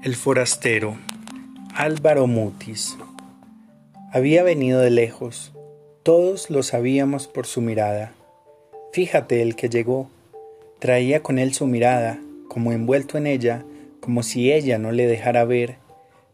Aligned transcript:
El 0.00 0.14
forastero 0.14 0.96
Álvaro 1.74 2.28
Mutis 2.28 2.96
había 4.12 4.44
venido 4.44 4.78
de 4.78 4.90
lejos, 4.90 5.52
todos 6.04 6.50
lo 6.50 6.62
sabíamos 6.62 7.26
por 7.26 7.46
su 7.46 7.60
mirada. 7.60 8.12
Fíjate 8.92 9.42
el 9.42 9.56
que 9.56 9.68
llegó, 9.68 10.08
traía 10.78 11.20
con 11.20 11.40
él 11.40 11.52
su 11.52 11.66
mirada, 11.66 12.20
como 12.46 12.70
envuelto 12.70 13.18
en 13.18 13.26
ella, 13.26 13.64
como 13.98 14.22
si 14.22 14.52
ella 14.52 14.78
no 14.78 14.92
le 14.92 15.08
dejara 15.08 15.44
ver, 15.44 15.78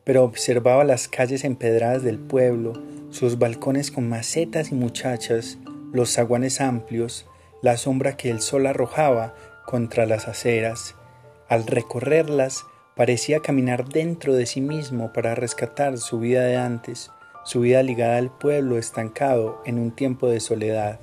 pero 0.04 0.24
observaba 0.24 0.84
las 0.84 1.08
calles 1.08 1.42
empedradas 1.42 2.02
del 2.02 2.18
pueblo, 2.18 2.74
sus 3.08 3.38
balcones 3.38 3.90
con 3.90 4.06
macetas 4.06 4.72
y 4.72 4.74
muchachas, 4.74 5.56
los 5.90 6.12
zaguanes 6.12 6.60
amplios, 6.60 7.26
la 7.62 7.78
sombra 7.78 8.18
que 8.18 8.28
el 8.28 8.42
sol 8.42 8.66
arrojaba 8.66 9.34
contra 9.64 10.04
las 10.04 10.28
aceras. 10.28 10.96
Al 11.48 11.66
recorrerlas, 11.66 12.66
Parecía 12.96 13.40
caminar 13.40 13.88
dentro 13.88 14.34
de 14.34 14.46
sí 14.46 14.60
mismo 14.60 15.12
para 15.12 15.34
rescatar 15.34 15.98
su 15.98 16.20
vida 16.20 16.44
de 16.44 16.56
antes, 16.56 17.10
su 17.44 17.60
vida 17.60 17.82
ligada 17.82 18.18
al 18.18 18.30
pueblo 18.30 18.78
estancado 18.78 19.60
en 19.66 19.80
un 19.80 19.90
tiempo 19.90 20.28
de 20.28 20.38
soledad. 20.38 21.00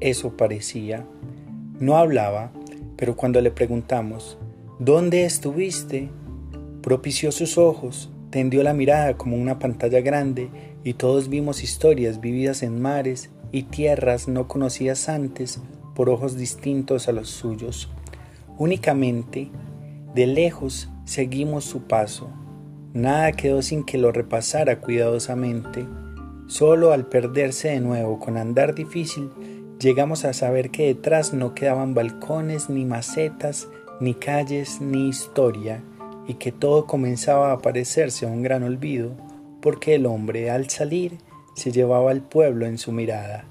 Eso 0.00 0.36
parecía. 0.36 1.06
No 1.80 1.96
hablaba, 1.96 2.52
pero 2.98 3.16
cuando 3.16 3.40
le 3.40 3.50
preguntamos, 3.50 4.36
¿dónde 4.78 5.24
estuviste? 5.24 6.10
Propició 6.82 7.32
sus 7.32 7.56
ojos, 7.56 8.10
tendió 8.28 8.62
la 8.62 8.74
mirada 8.74 9.16
como 9.16 9.38
una 9.38 9.58
pantalla 9.58 10.02
grande 10.02 10.50
y 10.84 10.92
todos 10.92 11.30
vimos 11.30 11.64
historias 11.64 12.20
vividas 12.20 12.62
en 12.62 12.82
mares 12.82 13.30
y 13.50 13.62
tierras 13.62 14.28
no 14.28 14.46
conocidas 14.46 15.08
antes 15.08 15.62
por 15.94 16.10
ojos 16.10 16.36
distintos 16.36 17.08
a 17.08 17.12
los 17.12 17.30
suyos. 17.30 17.88
Únicamente, 18.58 19.50
de 20.14 20.26
lejos, 20.26 20.88
Seguimos 21.04 21.64
su 21.64 21.82
paso. 21.82 22.30
Nada 22.94 23.32
quedó 23.32 23.60
sin 23.60 23.84
que 23.84 23.98
lo 23.98 24.10
repasara 24.10 24.80
cuidadosamente. 24.80 25.86
Solo 26.46 26.92
al 26.92 27.06
perderse 27.06 27.68
de 27.68 27.80
nuevo 27.80 28.18
con 28.18 28.38
andar 28.38 28.74
difícil, 28.74 29.30
llegamos 29.78 30.24
a 30.24 30.32
saber 30.32 30.70
que 30.70 30.86
detrás 30.86 31.34
no 31.34 31.54
quedaban 31.54 31.92
balcones, 31.92 32.70
ni 32.70 32.86
macetas, 32.86 33.68
ni 34.00 34.14
calles, 34.14 34.80
ni 34.80 35.08
historia, 35.08 35.82
y 36.26 36.34
que 36.34 36.52
todo 36.52 36.86
comenzaba 36.86 37.52
a 37.52 37.58
parecerse 37.58 38.24
a 38.24 38.30
un 38.30 38.42
gran 38.42 38.62
olvido, 38.62 39.12
porque 39.60 39.94
el 39.94 40.06
hombre 40.06 40.50
al 40.50 40.70
salir 40.70 41.18
se 41.54 41.70
llevaba 41.70 42.10
al 42.10 42.22
pueblo 42.22 42.64
en 42.64 42.78
su 42.78 42.92
mirada. 42.92 43.44